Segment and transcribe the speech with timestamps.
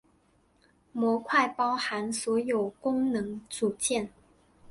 [0.93, 4.11] 模块包含所有功能组件。